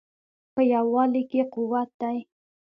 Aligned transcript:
په 0.53 0.61
یووالي 0.73 1.23
کې 1.31 1.41
قوت 1.53 1.89
دی 2.01 2.17